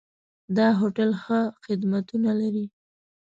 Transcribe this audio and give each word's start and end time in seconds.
دا 0.57 0.67
هوټل 0.79 1.11
ښه 1.23 1.39
خدمتونه 1.63 2.31
لري. 2.41 2.65